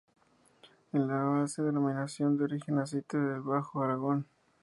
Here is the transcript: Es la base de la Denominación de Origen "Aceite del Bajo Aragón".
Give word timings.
Es 0.93 0.99
la 0.99 1.25
base 1.25 1.61
de 1.61 1.67
la 1.67 1.73
Denominación 1.73 2.35
de 2.35 2.45
Origen 2.45 2.79
"Aceite 2.79 3.19
del 3.19 3.41
Bajo 3.41 3.83
Aragón". 3.83 4.25